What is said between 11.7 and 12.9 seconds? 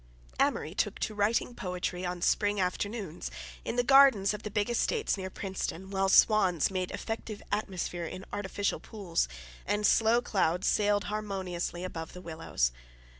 above the willows.